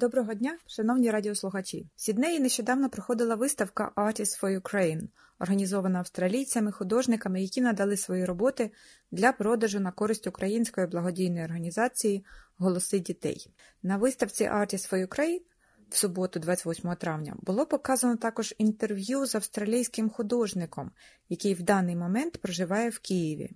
[0.00, 1.86] Доброго дня, шановні радіослухачі!
[1.96, 5.02] В Сіднеї нещодавно проходила виставка Artists for Ukraine,
[5.38, 8.70] організована австралійцями, художниками, які надали свої роботи
[9.10, 12.24] для продажу на користь української благодійної організації
[12.58, 13.50] Голоси дітей.
[13.82, 15.40] На виставці Artists for Ukraine
[15.88, 20.90] в суботу, 28 травня, було показано також інтерв'ю з австралійським художником,
[21.28, 23.50] який в даний момент проживає в Києві.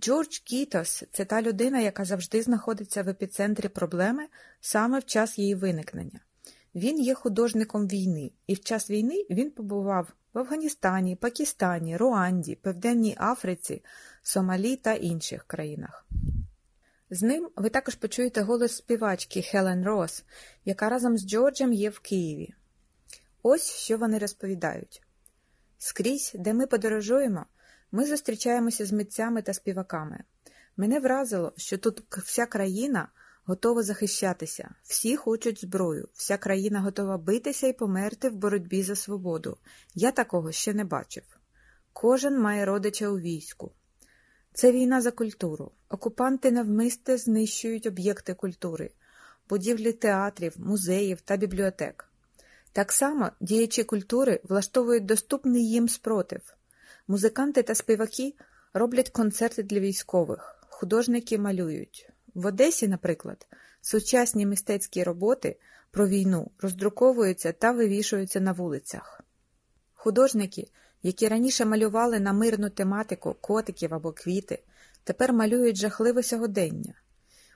[0.00, 4.26] Джордж Кітос це та людина, яка завжди знаходиться в епіцентрі проблеми
[4.60, 6.20] саме в час її виникнення.
[6.74, 13.16] Він є художником війни, і в час війни він побував в Афганістані, Пакистані, Руанді, Південній
[13.20, 13.84] Африці,
[14.22, 16.06] Сомалі та інших країнах.
[17.10, 20.24] З ним ви також почуєте голос співачки Хелен Рос,
[20.64, 22.54] яка разом з Джорджем є в Києві.
[23.42, 25.02] Ось що вони розповідають:
[25.78, 27.46] скрізь, де ми подорожуємо.
[27.92, 30.18] Ми зустрічаємося з митцями та співаками.
[30.76, 33.08] Мене вразило, що тут вся країна
[33.44, 39.56] готова захищатися, всі хочуть зброю, вся країна готова битися і померти в боротьбі за свободу.
[39.94, 41.22] Я такого ще не бачив.
[41.92, 43.72] Кожен має родича у війську.
[44.52, 45.72] Це війна за культуру.
[45.88, 48.90] Окупанти навмисте знищують об'єкти культури,
[49.48, 52.08] будівлі театрів, музеїв та бібліотек.
[52.72, 56.57] Так само діячі культури влаштовують доступний їм спротив.
[57.10, 58.34] Музиканти та співаки
[58.74, 62.10] роблять концерти для військових, художники малюють.
[62.34, 63.46] В Одесі, наприклад,
[63.80, 65.56] сучасні мистецькі роботи
[65.90, 69.20] про війну роздруковуються та вивішуються на вулицях.
[69.94, 70.68] Художники,
[71.02, 74.62] які раніше малювали на мирну тематику котиків або квіти,
[75.04, 76.94] тепер малюють жахливе сьогодення.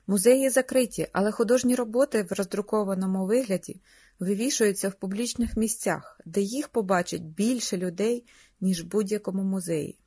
[0.07, 3.81] Музеї закриті, але художні роботи в роздрукованому вигляді
[4.19, 8.25] вивішуються в публічних місцях, де їх побачить більше людей,
[8.61, 9.99] ніж в будь-якому музеї.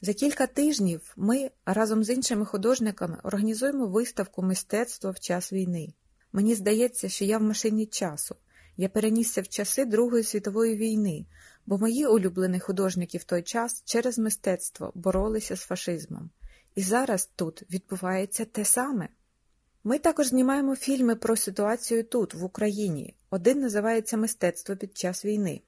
[0.00, 5.94] За кілька тижнів ми разом з іншими художниками організуємо виставку мистецтва в час війни.
[6.32, 8.36] Мені здається, що я в машині часу.
[8.76, 11.26] Я перенісся в часи Другої світової війни,
[11.66, 16.30] бо мої улюблені художники в той час через мистецтво боролися з фашизмом.
[16.74, 19.08] І зараз тут відбувається те саме.
[19.84, 23.14] Ми також знімаємо фільми про ситуацію тут, в Україні.
[23.30, 25.60] Один називається Мистецтво під час війни.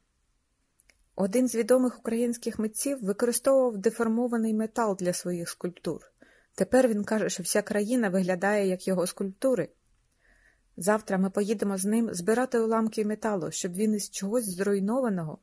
[1.17, 6.01] Один з відомих українських митців використовував деформований метал для своїх скульптур.
[6.55, 9.69] Тепер він каже, що вся країна виглядає як його скульптури.
[10.77, 15.39] Завтра ми поїдемо з ним збирати уламки металу, щоб він із чогось зруйнованого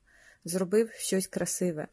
[0.45, 1.87] зробив щось красиве.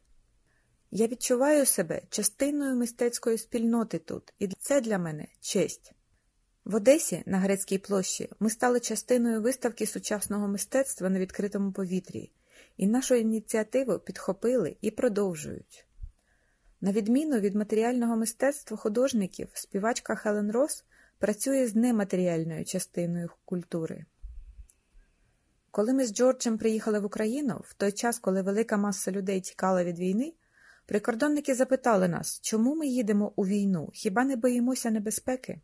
[0.91, 5.93] Я відчуваю себе частиною мистецької спільноти тут, і це для мене честь.
[6.69, 12.31] В Одесі на Грецькій площі ми стали частиною виставки сучасного мистецтва на відкритому повітрі,
[12.77, 15.85] і нашу ініціативу підхопили і продовжують.
[16.81, 20.83] На відміну від матеріального мистецтва художників, співачка Хелен Рос
[21.19, 24.05] працює з нематеріальною частиною культури.
[25.71, 29.83] Коли ми з Джорджем приїхали в Україну, в той час, коли велика маса людей тікала
[29.83, 30.33] від війни,
[30.85, 35.61] прикордонники запитали нас, чому ми їдемо у війну, хіба не боїмося небезпеки?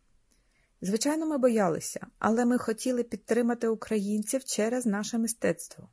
[0.81, 5.90] Звичайно, ми боялися, але ми хотіли підтримати українців через наше мистецтво.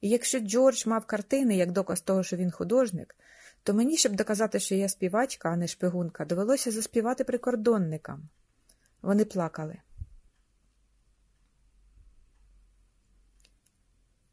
[0.00, 3.16] І якщо Джордж мав картини як доказ того, що він художник,
[3.62, 8.28] то мені, щоб доказати, що я співачка, а не шпигунка, довелося заспівати прикордонникам.
[9.02, 9.76] Вони плакали.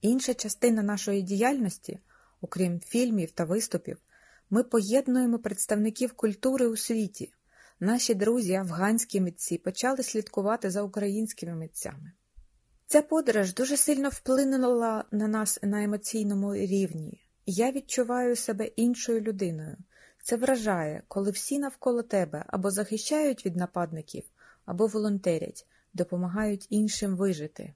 [0.02, 2.00] Інша частина нашої діяльності,
[2.42, 3.98] окрім фільмів та виступів,
[4.50, 7.34] ми поєднуємо представників культури у світі.
[7.80, 12.12] Наші друзі, афганські митці, почали слідкувати за українськими митцями.
[12.86, 17.22] Ця подорож дуже сильно вплинула на нас на емоційному рівні.
[17.46, 19.78] Я відчуваю себе іншою людиною.
[20.24, 24.24] Це вражає, коли всі навколо тебе або захищають від нападників,
[24.66, 27.74] або волонтерять, допомагають іншим вижити.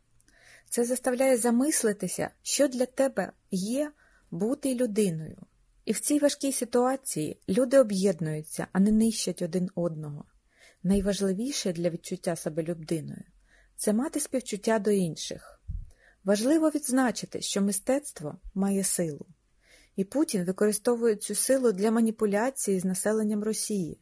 [0.69, 3.91] Це заставляє замислитися, що для тебе є
[4.31, 5.37] бути людиною.
[5.85, 10.25] І в цій важкій ситуації люди об'єднуються, а не нищать один одного.
[10.83, 13.23] Найважливіше для відчуття себе людиною
[13.81, 15.61] це мати співчуття до інших.
[16.23, 19.25] Важливо відзначити, що мистецтво має силу,
[19.95, 23.99] і Путін використовує цю силу для маніпуляції з населенням Росії.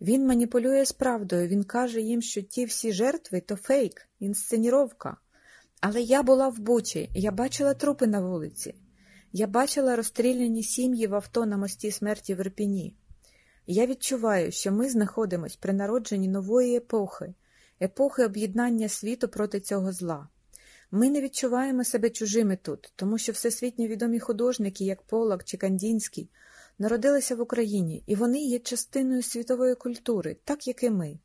[0.00, 5.16] Він маніпулює з правдою, він каже їм, що ті всі жертви то фейк, інсценіровка.
[5.80, 8.74] Але я була в Бучі, я бачила трупи на вулиці,
[9.32, 12.94] я бачила розстріляні сім'ї в авто на мості смерті в Ірпіні.
[13.66, 17.34] Я відчуваю, що ми знаходимося при народженні нової епохи,
[17.80, 20.28] епохи об'єднання світу проти цього зла.
[20.90, 26.30] Ми не відчуваємо себе чужими тут, тому що всесвітньо відомі художники, як Полак чи Кандінський,
[26.78, 31.18] народилися в Україні, і вони є частиною світової культури, так як і ми.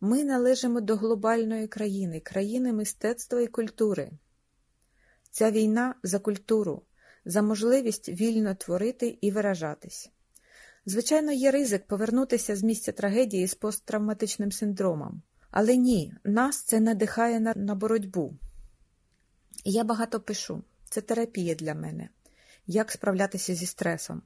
[0.00, 4.10] Ми належимо до глобальної країни, країни мистецтва і культури.
[5.30, 6.82] Ця війна за культуру,
[7.24, 10.10] за можливість вільно творити і виражатись.
[10.86, 15.22] Звичайно, є ризик повернутися з місця трагедії з посттравматичним синдромом.
[15.50, 18.34] Але ні, нас це надихає на, на боротьбу.
[19.64, 22.08] Я багато пишу, це терапія для мене,
[22.66, 24.22] як справлятися зі стресом.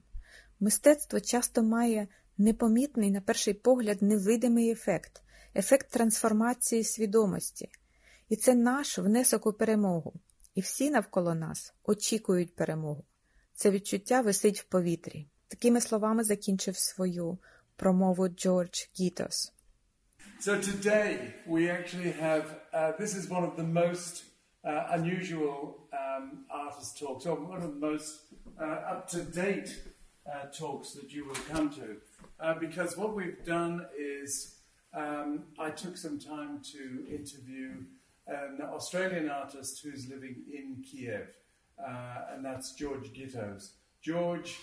[0.59, 2.07] Мистецтво часто має
[2.37, 5.21] непомітний, на перший погляд, невидимий ефект,
[5.55, 7.69] ефект трансформації свідомості.
[8.29, 10.13] І це наш внесок у перемогу.
[10.59, 13.03] І всі навколо нас очікують перемогу.
[13.53, 15.27] Це відчуття висить в повітрі.
[15.47, 17.37] Такими словами закінчив свою
[17.75, 19.53] промову Джордж Гітос.
[20.41, 24.13] So today we actually have, uh, this is one of the most
[24.63, 25.55] uh, unusual
[26.01, 26.25] um,
[26.63, 28.09] artist talks, or one of the most
[28.63, 29.69] uh, up-to-date
[30.25, 31.87] uh, talks that you will come to.
[32.43, 33.75] Uh, because what we've done
[34.17, 34.29] is
[35.03, 35.29] um,
[35.67, 36.83] I took some time to
[37.19, 37.69] interview
[38.29, 41.35] an Australian artist who's living in Kiev,
[41.79, 43.71] uh, and that's George Gittoes.
[44.01, 44.57] George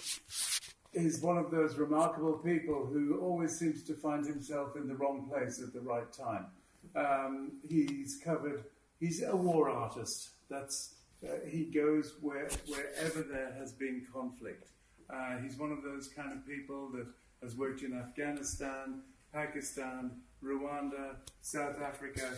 [0.92, 5.28] is one of those remarkable people who always seems to find himself in the wrong
[5.28, 6.46] place at the right time.
[6.94, 8.64] Um, he's covered,
[8.98, 10.30] he's a war artist.
[10.48, 14.70] That's, uh, he goes where, wherever there has been conflict.
[15.10, 17.06] Uh, he's one of those kind of people that
[17.42, 19.02] has worked in Afghanistan,
[19.32, 20.12] Pakistan,
[20.42, 22.32] Rwanda, South Africa,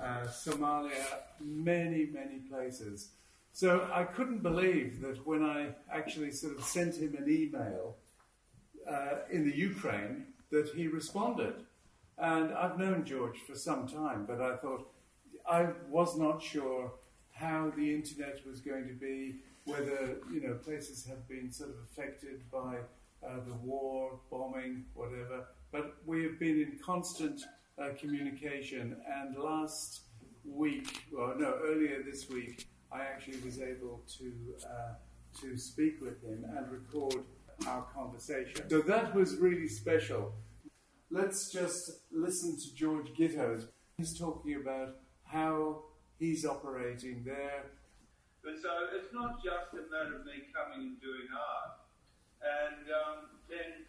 [0.00, 1.06] uh, Somalia,
[1.40, 3.10] many, many places.
[3.52, 7.96] So I couldn't believe that when I actually sort of sent him an email
[8.90, 11.54] uh, in the Ukraine, that he responded.
[12.18, 14.90] And I've known George for some time, but I thought
[15.48, 16.92] I was not sure
[17.32, 21.76] how the internet was going to be, whether you know places have been sort of
[21.90, 22.76] affected by
[23.26, 25.46] uh, the war, bombing, whatever.
[25.72, 27.42] But we have been in constant
[27.78, 28.96] uh, communication.
[29.06, 30.02] And last
[30.44, 34.32] week, well, no, earlier this week, I actually was able to
[34.64, 34.94] uh,
[35.40, 37.24] to speak with him and record
[37.66, 38.68] our conversation.
[38.70, 40.32] So that was really special.
[41.10, 43.66] Let's just listen to George Gittoes.
[43.98, 45.82] He's talking about how
[46.18, 47.64] he's operating there.
[48.42, 51.80] But so it's not just a matter of me coming and doing art.
[52.40, 53.18] And um,
[53.48, 53.84] then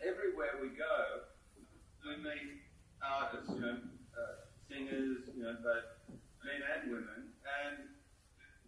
[0.00, 1.28] everywhere we go,
[2.06, 2.65] we meet
[3.06, 3.78] artists, you know,
[4.14, 4.34] uh,
[4.66, 5.86] singers, you know, both
[6.42, 7.76] men and women, and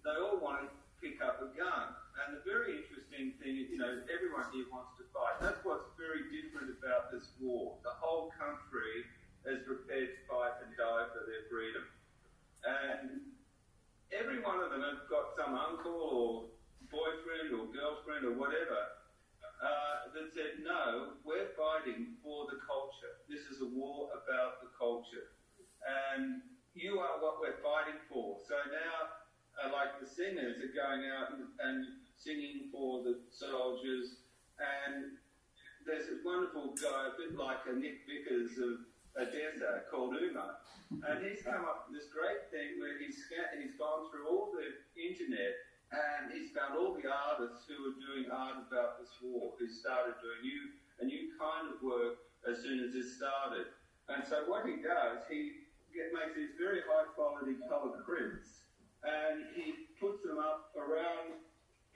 [0.02, 0.69] they all want to
[1.02, 1.94] pick up a gun.
[2.19, 5.38] And the very interesting thing is, you know, everyone here wants to fight.
[5.38, 7.79] That's what's very different about this war.
[7.87, 9.06] The whole country
[9.46, 11.87] is prepared to fight and die for their freedom.
[12.67, 13.23] And
[14.11, 16.26] every one of them have got some uncle or
[16.91, 18.97] boyfriend or girlfriend or whatever
[19.58, 23.19] uh, that said, no, we're fighting for the culture.
[23.26, 25.34] This is a war about the culture.
[25.82, 26.43] And
[26.75, 28.38] you are what we're fighting for.
[28.46, 29.19] So now
[29.58, 34.22] uh, like the singers are going out and, and singing for the soldiers.
[34.58, 35.19] And
[35.87, 38.87] there's this wonderful guy, a bit like a Nick Vickers of
[39.19, 40.62] Odessa, called Uma.
[40.90, 43.19] And he's come up with this great thing where he's,
[43.58, 45.58] he's gone through all the internet
[45.88, 47.64] and he's found all the artists
[48.30, 50.62] art about this war, who started doing new,
[51.00, 53.72] a new kind of work as soon as it started.
[54.08, 58.69] And so what he does, he get, makes these very high quality coloured prints
[59.04, 61.38] and he puts them up around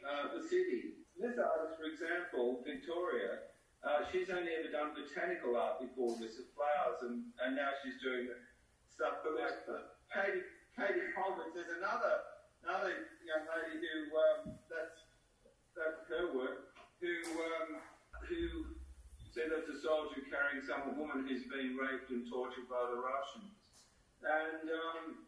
[0.06, 1.02] uh, the city.
[1.18, 3.52] This artist, for example, Victoria,
[3.82, 7.98] uh, she's only ever done botanical art before this, of flowers, and, and now she's
[7.98, 8.30] doing
[8.86, 9.26] stuff.
[9.26, 9.58] But like
[10.14, 10.46] Katie,
[10.78, 12.22] Katie Holmes, there's another
[12.62, 15.01] another young lady who um, that's
[15.78, 17.80] her work, who um,
[18.28, 18.72] who
[19.32, 23.56] said that's a soldier carrying some woman who's been raped and tortured by the Russians,
[24.22, 25.26] and um,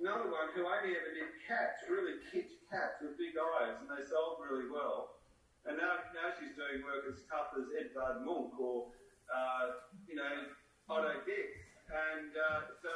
[0.00, 4.00] another one who only ever did cats, really kitsch cats with big eyes, and they
[4.06, 5.20] sold really well.
[5.68, 8.88] And now, now she's doing work as tough as Edvard Munch or,
[9.28, 10.48] uh, you know,
[10.88, 11.52] Otto Dix.
[11.92, 12.92] And uh, so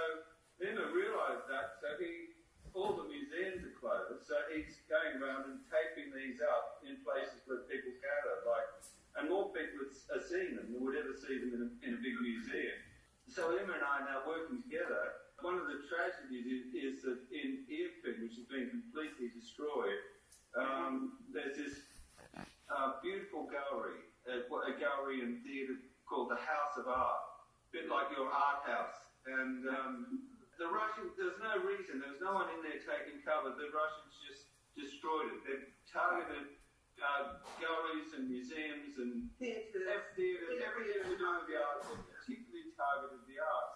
[0.62, 2.23] Nima realised that, so he,
[2.74, 7.40] all the museums are closed, so he's going around and taping these up in places
[7.46, 8.68] where people gather, like,
[9.16, 12.00] and more people are seeing them than would ever see them in a, in a
[12.02, 12.78] big museum.
[13.30, 17.20] So Emma and I are now working together one of the tragedies is, is that
[17.28, 20.00] in Irpin, which has been completely destroyed,
[20.56, 21.84] um, there's this
[22.72, 25.76] uh, beautiful gallery, uh, a gallery and theatre
[26.08, 27.24] called the House of Art,
[27.68, 28.96] a bit like your art house.
[29.28, 29.96] And um,
[30.58, 33.54] the Russians, there's no reason, there was no one in there taking cover.
[33.54, 34.46] The Russians just
[34.78, 35.40] destroyed it.
[35.42, 36.54] They've targeted
[37.02, 39.82] uh, galleries and museums and Theatres.
[40.14, 43.74] theatres, everything to do with the arts, particularly targeted the arts.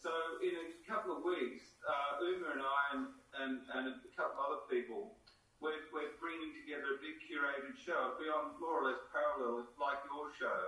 [0.00, 3.04] so in a couple of weeks, uh, Uma and I and,
[3.40, 5.16] and, and a couple of other people,
[5.60, 8.16] we're, we're bringing together a big curated show.
[8.16, 10.60] It'll be on more or less parallel it's like your show.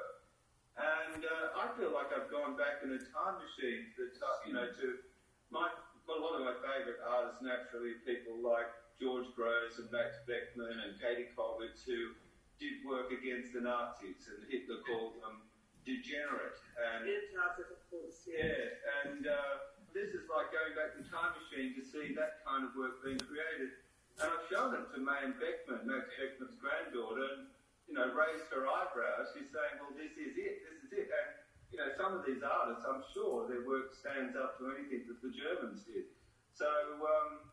[0.76, 4.52] And uh, I feel like I've gone back in a time machine that, uh, you
[4.52, 5.00] know, to
[5.56, 8.68] my, a lot of my favourite artists, naturally, people like
[9.00, 12.12] George Grosz and Max Beckmann and Käthe Kollwitz, who
[12.60, 15.44] did work against the Nazis, and Hitler called them
[15.84, 16.56] degenerate.
[16.76, 18.24] And Fantastic, of course.
[18.24, 18.40] Yeah.
[18.40, 19.54] yeah, and uh,
[19.92, 23.20] this is like going back in time machine to see that kind of work being
[23.20, 23.76] created.
[24.16, 27.52] And I've shown it to Mayen Beckmann, Max Beckmann's granddaughter, and
[27.84, 29.30] you know, raised her eyebrows.
[29.36, 30.64] She's saying, "Well, this is it.
[30.66, 31.28] This is it." And
[31.76, 35.20] you know, some of these artists, I'm sure their work stands up to anything that
[35.20, 36.08] the Germans did.
[36.56, 36.64] So.
[37.04, 37.52] Um,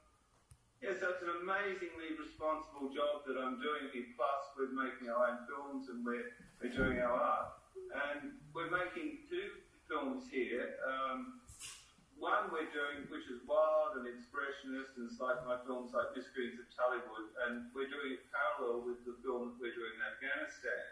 [0.83, 4.03] yeah, so it's an amazingly responsible job that I'm doing here.
[4.19, 7.55] Plus, we're making our own films and we're, we're doing our art.
[8.11, 10.75] And we're making two films here.
[10.83, 11.39] Um,
[12.19, 16.59] one we're doing, which is wild and expressionist, and it's like my films like Mysteries
[16.59, 20.83] of Taliwood, and we're doing it parallel with the film that we're doing in Afghanistan.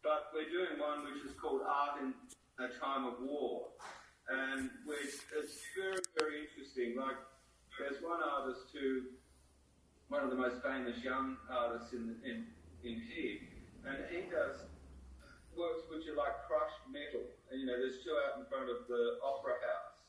[0.00, 2.16] But we're doing one which is called Art in
[2.58, 3.68] a Time of War,
[4.28, 5.20] and it's
[5.76, 6.96] very, very interesting.
[6.96, 7.16] Like,
[7.78, 9.16] there's one artist who,
[10.08, 12.46] one of the most famous young artists in in
[12.84, 13.40] in Kiev,
[13.86, 14.68] and he does
[15.56, 17.24] works which are like crushed metal.
[17.52, 20.00] And, you know, there's two out in front of the Opera House.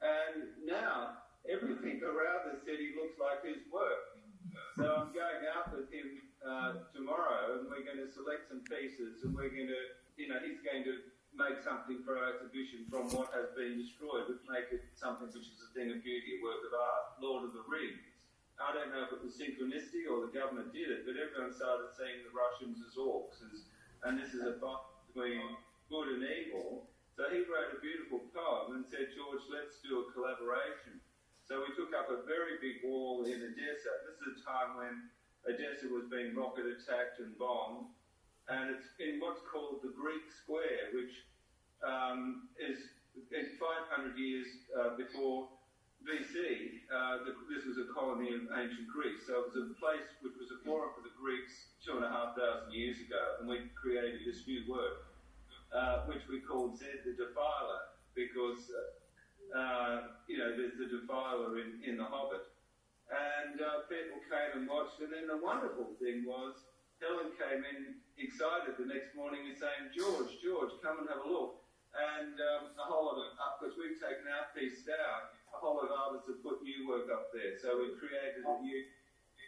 [0.00, 4.16] And now everything around the city looks like his work.
[4.80, 9.20] So I'm going out with him uh, tomorrow, and we're going to select some pieces,
[9.20, 9.82] and we're going to,
[10.16, 14.26] you know, he's going to make something for our exhibition from what has been destroyed,
[14.26, 17.46] but make it something which is a thing of beauty, a work of art, Lord
[17.46, 18.02] of the Rings.
[18.60, 21.96] I don't know if it was synchronicity or the government did it, but everyone started
[21.96, 23.64] seeing the Russians as orcs, as
[24.04, 25.56] and this is a fight between
[25.88, 26.88] good and evil.
[27.16, 31.00] So he wrote a beautiful poem and said, George, let's do a collaboration.
[31.44, 33.92] So we took up a very big wall in Odessa.
[34.08, 34.94] This is a time when
[35.44, 37.92] Odessa was being rocket attacked and bombed.
[38.48, 41.14] And it's in what's called the Greek Square, which
[41.86, 42.78] um, is,
[43.30, 45.48] is 500 years uh, before
[46.00, 49.20] BC, uh, the, this was a colony of ancient Greece.
[49.28, 52.10] So it was a place which was a forum for the Greeks two and a
[52.10, 55.12] half thousand years ago, and we created this new work,
[55.76, 61.60] uh, which we called Zed the Defiler, because, uh, uh, you know, there's the defiler
[61.60, 62.48] in, in The Hobbit.
[63.10, 66.54] And uh, people came and watched, and then the wonderful thing was
[67.00, 71.28] Helen came in excited the next morning and saying, George, George, come and have a
[71.28, 71.64] look.
[71.96, 75.90] And um, a whole lot of, because we've taken our piece down, a whole lot
[75.90, 77.58] of artists have put new work up there.
[77.58, 78.80] So we've created a new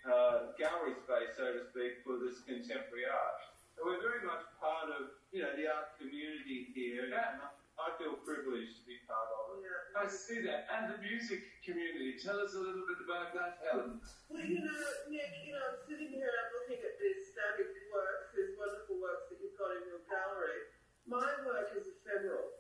[0.09, 3.39] uh, gallery space, so to speak, for this contemporary art.
[3.77, 7.07] So we're very much part of, you know, the art community here.
[7.09, 7.53] Yeah.
[7.81, 9.65] I feel privileged to be part of it.
[9.65, 10.03] Yeah.
[10.03, 10.69] I see that.
[10.69, 12.21] And the music community.
[12.21, 13.97] Tell us a little bit about that, Helen.
[14.29, 18.37] Well, you know, Nick, you know, sitting here and I'm looking at these stunning works,
[18.37, 20.69] these wonderful works that you've got in your gallery.
[21.09, 22.55] My work is ephemeral.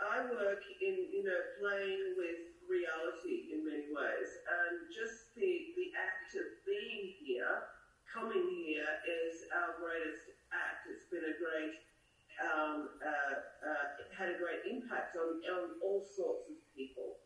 [0.00, 4.30] I work in, you know, playing with reality in many ways.
[4.46, 7.66] And just the, the act of being here,
[8.06, 10.86] coming here, is our greatest act.
[10.86, 11.74] It's been a great,
[12.38, 13.34] um, uh,
[13.66, 17.18] uh, had a great impact on, on all sorts of people.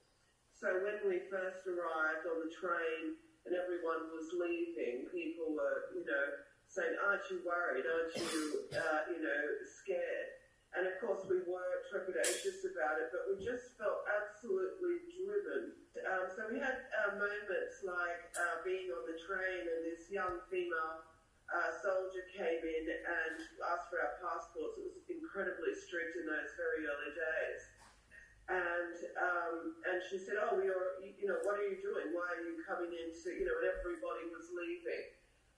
[0.56, 3.16] So when we first arrived on the train
[3.48, 6.26] and everyone was leaving, people were, you know,
[6.68, 7.88] saying, aren't you worried?
[7.88, 10.29] Aren't you, uh, you know, scared?
[10.70, 15.74] And of course, we were trepidatious about it, but we just felt absolutely driven.
[16.06, 20.38] Um, so we had uh, moments like uh, being on the train and this young
[20.46, 21.10] female
[21.50, 23.36] uh, soldier came in and
[23.66, 24.78] asked for our passports.
[24.78, 27.62] It was incredibly strict in those very early days.
[28.50, 30.90] And um, and she said, "Oh, are.
[30.98, 32.10] You know, what are you doing?
[32.10, 33.30] Why are you coming into?
[33.30, 35.06] You know?" And everybody was leaving.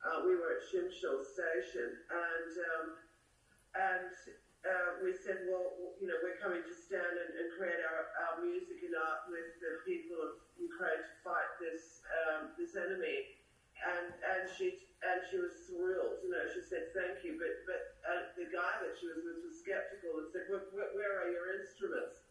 [0.04, 2.86] Uh, we were at Przemyśl Station, and um,
[3.72, 4.12] and
[4.62, 8.34] uh, we said, well, you know, we're coming to stand and, and create our, our
[8.46, 13.42] music and art with the people of Ukraine to fight this um, this enemy.
[13.82, 16.22] And and she and she was thrilled.
[16.22, 19.42] You know, she said thank you, but but uh, the guy that she was with
[19.42, 20.62] was skeptical and said, where,
[20.94, 22.22] where are your instruments?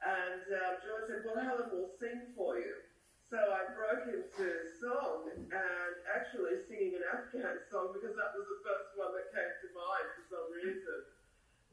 [0.00, 2.80] And uh, George said, well, Helen will sing for you.
[3.28, 4.46] So I broke into
[4.80, 9.52] song and actually singing an Afghan song because that was the first one that came
[9.66, 11.15] to mind for some reason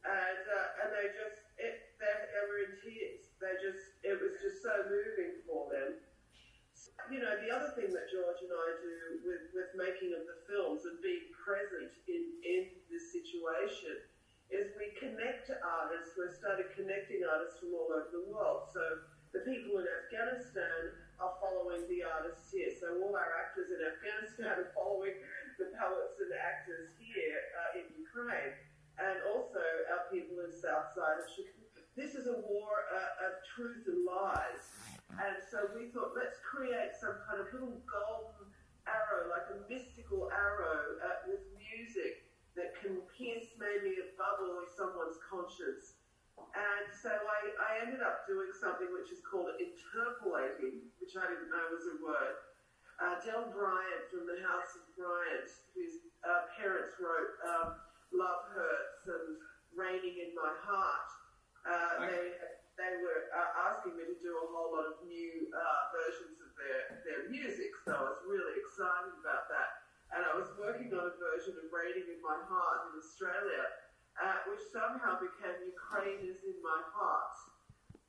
[0.04, 3.32] and uh, and they just it, they, they were in tears.
[3.40, 6.00] They just it was just so moving for them.
[7.12, 8.96] You know, the other thing that George and I do
[9.28, 13.98] with, with making of the films and being present in, in this situation
[14.54, 16.16] is we connect to artists.
[16.16, 18.70] We've started connecting artists from all over the world.
[18.72, 18.84] So
[19.34, 22.70] the people in Afghanistan are following the artists here.
[22.78, 25.18] So all our actors in Afghanistan are following
[25.58, 28.54] the poets and actors here uh, in Ukraine,
[29.02, 31.82] and also our people in South Side of Chicago.
[31.94, 34.66] This is a war uh, of truth and lies,
[35.18, 38.50] and so we thought let's create some kind of little golden
[38.90, 42.26] arrow, like a mystical arrow uh, with music
[42.58, 46.02] that can pierce maybe a bubble of someone's conscience.
[46.38, 50.86] And so I, I ended up doing something which is called interpolating,
[51.44, 52.40] which I was a word.
[53.04, 57.76] Uh, Del Bryant from the House of Bryant, whose uh, parents wrote um,
[58.16, 59.44] Love Hurts and
[59.76, 61.10] Raining in My Heart,
[61.68, 62.40] uh, they,
[62.80, 66.56] they were uh, asking me to do a whole lot of new uh, versions of
[66.56, 69.84] their, their music, so I was really excited about that.
[70.16, 73.68] And I was working on a version of Raining in My Heart in Australia,
[74.16, 77.36] uh, which somehow became Ukraine is in My Heart.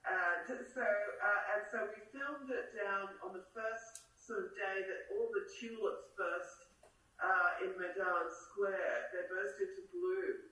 [0.05, 4.81] And so, uh, and so we filmed it down on the first sort of day
[4.81, 6.65] that all the tulips burst
[7.21, 9.13] uh, in Maidan Square.
[9.13, 10.49] They burst into bloom.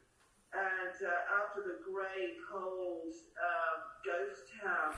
[0.53, 4.93] And uh, after the grey, cold um, ghost town,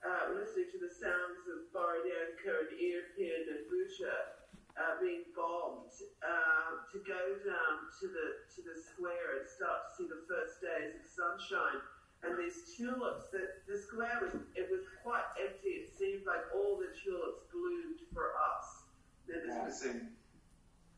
[0.00, 4.16] uh, listening to the sounds of Borodyanka and Irpin and Bucha
[4.80, 5.92] uh, being bombed,
[6.24, 10.64] uh, to go down to the to the square and start to see the first
[10.64, 11.80] days of sunshine
[12.28, 13.30] and these tulips.
[13.32, 15.86] That the square was it was quite empty.
[15.86, 18.86] It seemed like all the tulips bloomed for us.
[19.26, 20.10] This Interesting.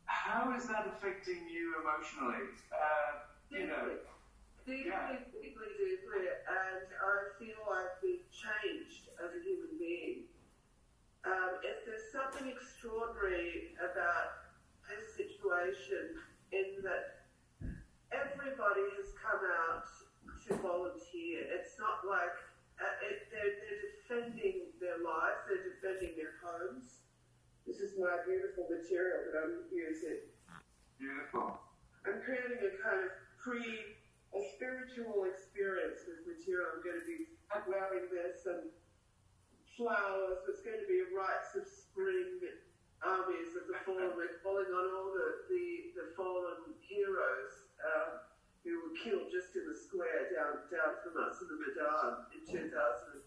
[0.05, 2.49] How is that affecting you emotionally?
[2.73, 3.97] Uh, you know,
[4.65, 5.17] deeply, Yeah.
[5.31, 10.25] deeply, deeply, and I feel I've been changed as a human being.
[11.25, 14.49] Um, if there's something extraordinary about
[14.87, 16.21] this situation,
[16.51, 17.25] in that
[18.11, 19.85] everybody has come out
[20.49, 21.45] to volunteer.
[21.53, 22.33] It's not like
[22.81, 27.05] uh, it, they're, they're defending their lives, they're defending their homes.
[27.69, 30.25] This is my beautiful material that I'm using.
[30.97, 31.61] beautiful.
[32.07, 33.61] I'm creating a kind of pre,
[34.33, 36.65] a spiritual experience with material.
[36.73, 37.29] I'm going to be
[37.69, 38.73] wearing this and
[39.77, 40.41] flowers.
[40.49, 42.41] It's going to be a rites of spring
[43.05, 44.11] armies of the fallen.
[44.17, 48.11] We're calling on all the, the, the fallen heroes um,
[48.63, 50.27] who were killed just in the square
[50.99, 53.23] down, down from us in the Maidan in 2014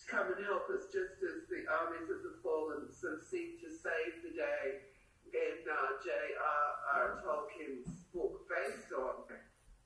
[0.00, 3.58] to come and help us just as the armies of the fallen sort of seem
[3.60, 4.86] to save the day
[5.30, 7.22] in uh, J.R.R.
[7.22, 9.26] Tolkien's book based on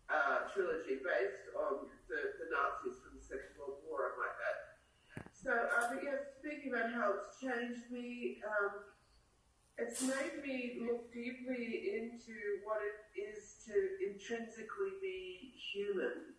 [0.09, 4.61] uh, trilogy based on the, the Nazis from the Second World War, I might add.
[5.33, 8.95] So, uh, but yeah, speaking about how it's changed me, um,
[9.77, 13.75] it's made me look deeply into what it is to
[14.07, 16.35] intrinsically be human.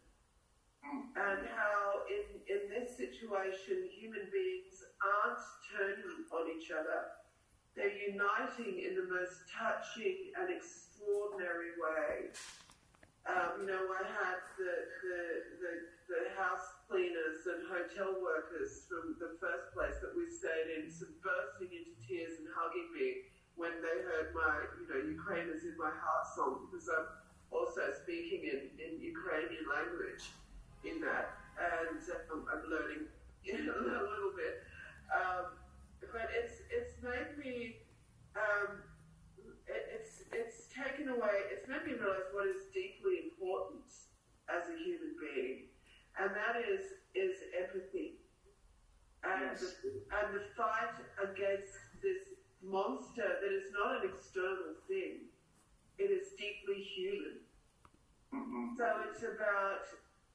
[1.16, 5.40] And how in, in this situation, human beings aren't
[5.72, 7.16] turning on each other.
[7.76, 12.36] They're uniting in the most touching and extraordinary way.
[13.26, 15.20] Um, you know, I had the, the,
[15.58, 15.72] the,
[16.12, 20.92] the house cleaners and hotel workers from the first place that we stayed in
[21.24, 25.74] bursting into tears and hugging me when they heard my, you know, Ukraine is in
[25.80, 27.08] my heart song because I'm
[27.50, 30.28] also speaking in, in Ukrainian language
[30.88, 31.36] in that.
[31.58, 32.00] And
[32.32, 33.08] um, I'm learning
[33.44, 34.62] you know, a little bit.
[35.10, 35.46] Um,
[36.12, 37.82] but it's, it's made me,
[38.36, 38.82] um,
[39.68, 43.86] it, it's, it's taken away, it's made me realize what is deeply important
[44.50, 45.70] as a human being,
[46.22, 48.22] and that is, is empathy.
[49.26, 49.62] And, Yes.
[49.82, 49.90] the,
[50.22, 55.34] and the fight against this monster that is not an external thing,
[55.98, 57.42] it is deeply human.
[58.34, 58.78] Mhm.
[58.78, 59.82] So it's about,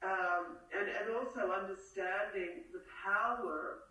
[0.01, 3.85] um, and, and also understanding the power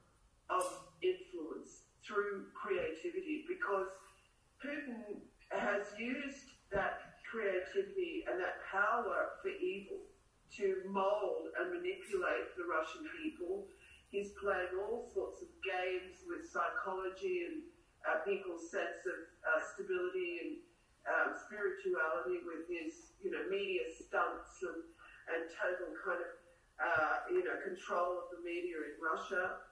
[0.51, 0.67] of
[1.03, 3.87] influence through creativity because
[4.59, 5.23] Putin
[5.55, 10.03] has used that creativity and that power for evil
[10.59, 13.71] to mold and manipulate the Russian people.
[14.11, 17.63] He's playing all sorts of games with psychology and
[18.03, 20.53] uh, people's sense of uh, stability and
[21.07, 24.83] um, spirituality with his, you know, media stunts and,
[25.29, 26.31] and total kind of,
[26.81, 29.67] uh, you know, control of the media in Russia.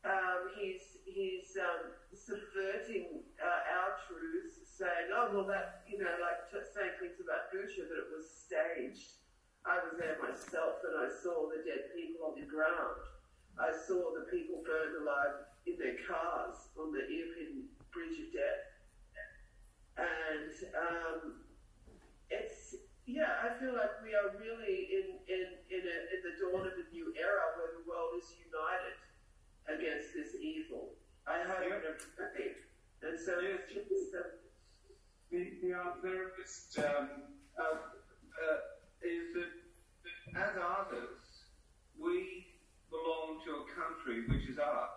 [0.00, 6.48] Um, he's he's um, subverting uh, our truths, saying, oh, well, that, you know, like
[6.48, 9.20] t- saying things about Bucha, that it was staged.
[9.68, 12.96] I was there myself and I saw the dead people on the ground.
[13.60, 18.64] I saw the people burned alive in their cars on the Irpin Bridge of Death.
[20.00, 21.39] And um,
[23.10, 26.78] yeah, I feel like we are really in in in, a, in the dawn of
[26.78, 28.94] a new era where the world is united
[29.66, 30.94] against this evil.
[31.26, 31.90] I hope yeah.
[32.14, 32.54] Right.
[33.02, 33.66] and so yes.
[34.14, 34.30] Um,
[35.30, 35.74] the the
[36.06, 38.58] therapist um, uh, uh,
[39.02, 39.52] is that,
[40.06, 41.50] that as artists
[41.98, 42.46] we
[42.94, 44.94] belong to a country which is art.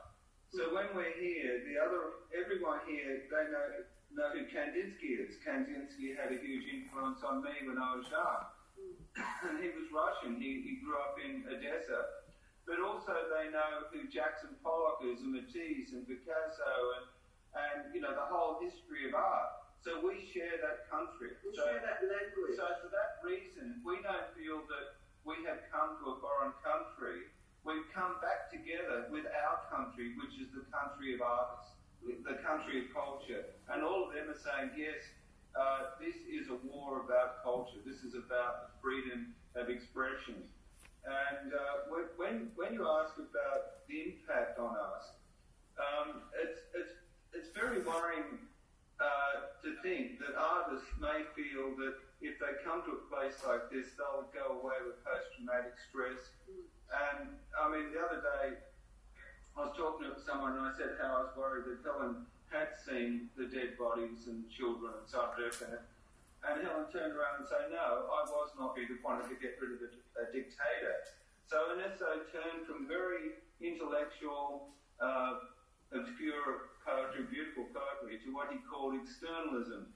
[0.54, 5.03] So when we're here, the other everyone here they know know who Kandinsky
[5.54, 8.42] Kandinsky had a huge influence on me when I was young.
[9.46, 10.42] and he was Russian.
[10.42, 12.26] He, he grew up in Odessa.
[12.66, 17.06] But also they know who Jackson Pollock is and Matisse and Picasso and,
[17.54, 19.62] and you know, the whole history of art.
[19.86, 21.38] So we share that country.
[21.46, 22.58] we so, share that language.
[22.58, 27.30] so for that reason, we don't feel that we have come to a foreign country.
[27.62, 32.88] We've come back together with our country, which is the country of artists, the country
[32.88, 33.54] of culture.
[33.70, 35.04] And all of them are saying, yes,
[35.56, 37.78] uh, this is a war about culture.
[37.86, 40.44] This is about freedom of expression.
[41.06, 45.04] And uh, when- when, when you ask about the impact on us,
[45.78, 46.94] um, it's, it's,
[47.34, 48.40] it's very worrying
[49.02, 53.70] uh, to think that artists may feel that if they come to a place like
[53.70, 56.22] this, they'll go away with post-traumatic stress.
[56.94, 58.56] And I mean, the other day,
[59.58, 62.78] I was talking to someone and I said how I was worried that Helen had
[62.78, 65.82] seen the dead bodies and children and subject and
[66.44, 69.80] and Helen turned around and said, no, I was not who wanted to get rid
[69.80, 69.90] of a,
[70.20, 70.96] a dictator.
[71.48, 75.40] So Ernesto turned from very intellectual, uh,
[75.96, 79.88] obscure poetry, beautiful poetry, to what he called exteriorism.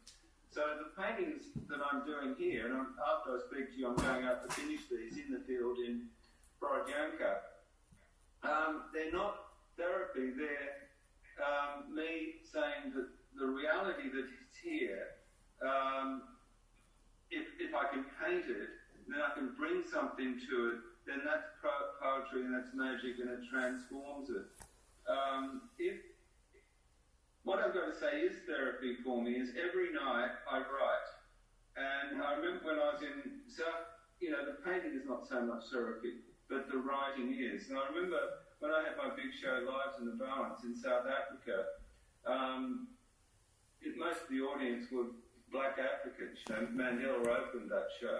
[0.47, 3.99] So the paintings that I'm doing here, and I'm, after I speak to you, I'm
[3.99, 6.07] going out to finish these in the field in
[6.63, 7.43] Borodyanka.
[8.47, 10.86] Um, they're not therapy, they're
[11.41, 15.17] um, me saying that the reality that is here,
[15.61, 16.23] um,
[17.29, 18.69] if, if I can paint it,
[19.07, 23.29] then I can bring something to it, then that's po- poetry and that's magic and
[23.29, 24.45] it transforms it.
[25.07, 25.95] Um, if
[27.47, 31.07] what I've got to say is therapy for me is every night I write.
[31.79, 33.87] And I remember when I was in South,
[34.19, 37.69] you know, the painting is not so much therapy, but the writing is.
[37.69, 38.19] And I remember
[38.59, 41.77] when I had my big show, Lives in the Balance, in South Africa,
[42.25, 42.87] um,
[43.81, 45.13] it, most of the audience were
[45.53, 46.41] black Africans.
[46.49, 48.17] You know, Mandela opened that show.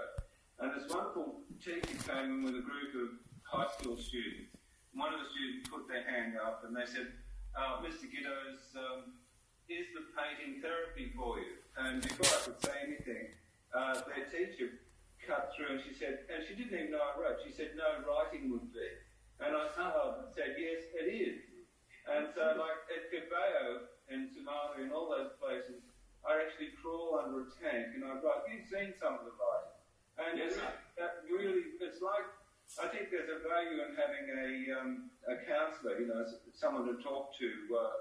[0.62, 3.10] And this wonderful teacher came in with a group of
[3.46, 4.54] high school students.
[4.94, 7.14] One of the students put their hand up and they said,
[7.58, 8.06] uh, Mr.
[8.10, 9.18] Gittoes, um,
[9.70, 11.62] is the painting therapy for you?
[11.78, 13.34] And before I could say anything,
[13.74, 14.82] uh, their teacher
[15.22, 18.02] cut through and she said, and she didn't even know I wrote, she said, no,
[18.08, 18.90] writing would be.
[19.38, 21.38] And I uh, said, yes, it is.
[22.10, 25.84] And so, like at Kabul and Somalia and all those places,
[26.26, 28.48] I actually crawl under a tank and I write.
[28.50, 29.78] You've seen some of the writing.
[30.18, 30.74] And Yes, it's- sir.
[30.98, 32.26] that really, it's like,
[32.82, 34.90] I think there's a value in having a, um,
[35.30, 36.42] a counsellor, you know, s-
[36.78, 37.98] someone to talk to, uh,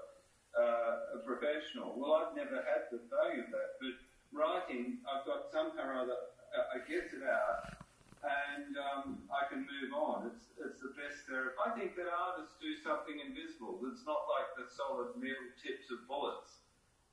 [0.53, 1.97] uh, a professional.
[1.97, 3.93] Well, I've never had the value of that, but
[4.29, 6.17] writing, I've got somehow or other,
[6.53, 7.73] I get it out,
[8.21, 10.29] and um, I can move on.
[10.29, 11.57] It's, it's the best therapy.
[11.57, 16.05] I think that artists do something invisible that's not like the solid metal tips of
[16.05, 16.61] bullets.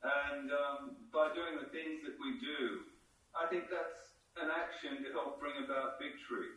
[0.04, 2.84] And um, by doing the things that we do,
[3.32, 6.53] I think that's an action to help bring about victory.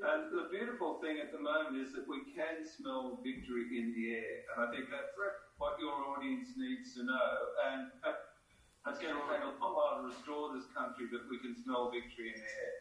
[0.00, 4.16] And the beautiful thing at the moment is that we can smell victory in the
[4.16, 4.48] air.
[4.56, 5.12] And I think that's
[5.58, 7.30] what your audience needs to know.
[7.68, 7.92] And
[8.88, 11.92] it's going to take a lot while to restore this country, but we can smell
[11.92, 12.80] victory in the air.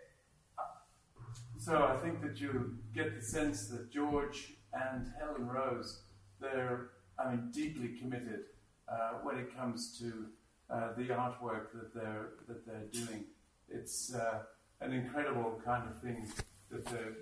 [1.57, 6.03] So I think that you get the sense that George and Helen Rose,
[6.39, 8.47] they're, I mean, deeply committed
[8.87, 10.27] uh, when it comes to
[10.69, 13.25] uh, the artwork that they're that they're doing.
[13.67, 14.43] It's uh,
[14.79, 16.31] an incredible kind of thing
[16.71, 17.15] that they're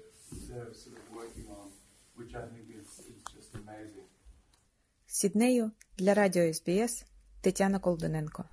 [0.48, 1.68] they're sort of working on,
[2.20, 4.08] which I think is, is just amazing.
[5.08, 7.06] Сіднею для Радіо СБС
[7.42, 8.44] Тетяна Колдуненко.